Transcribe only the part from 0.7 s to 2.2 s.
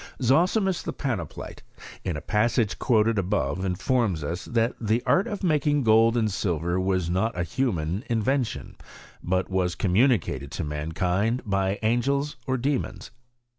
the Panapolite, in